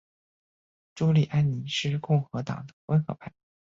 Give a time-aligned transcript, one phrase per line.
[0.95, 3.31] 朱利安尼是共和党的温和派。